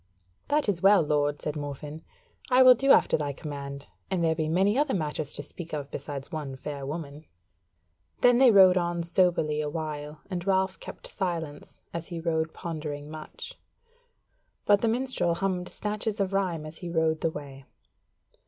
"That 0.47 0.67
is 0.67 0.81
well, 0.81 1.03
lord," 1.03 1.43
said 1.43 1.53
Morfinn, 1.55 2.01
"I 2.49 2.63
will 2.63 2.73
do 2.73 2.89
after 2.91 3.17
thy 3.17 3.33
command; 3.33 3.85
and 4.09 4.23
there 4.23 4.33
be 4.33 4.49
many 4.49 4.75
other 4.75 4.95
matters 4.95 5.31
to 5.33 5.43
speak 5.43 5.73
of 5.75 5.91
besides 5.91 6.31
one 6.31 6.55
fair 6.55 6.87
woman." 6.87 7.25
Then 8.21 8.39
they 8.39 8.49
rode 8.49 8.77
on 8.77 9.03
soberly 9.03 9.61
a 9.61 9.69
while, 9.69 10.21
and 10.27 10.47
Ralph 10.47 10.79
kept 10.79 11.05
silence, 11.05 11.81
as 11.93 12.07
he 12.07 12.19
rode 12.19 12.51
pondering 12.51 13.11
much; 13.11 13.59
but 14.65 14.81
the 14.81 14.87
minstrel 14.87 15.35
hummed 15.35 15.69
snatches 15.69 16.19
of 16.19 16.33
rhyme 16.33 16.65
as 16.65 16.77
he 16.79 16.89
rode 16.89 17.21
the 17.21 17.29
way. 17.29 17.65